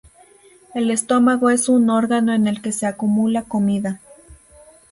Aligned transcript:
El 0.73 0.89
estómago 0.89 1.51
es 1.51 1.69
un 1.69 1.91
órgano 1.91 2.33
en 2.33 2.47
el 2.47 2.63
que 2.63 2.71
se 2.71 2.87
acumula 2.87 3.43
comida. 3.43 3.99